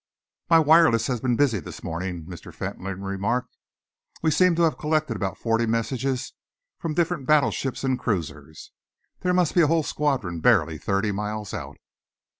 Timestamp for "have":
4.63-4.79